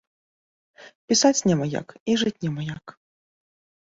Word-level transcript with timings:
Пісаць 1.11 1.45
няма 1.49 1.67
як 1.73 1.87
і 2.13 2.17
жыць 2.21 2.43
няма 2.47 2.63
як. 2.71 2.85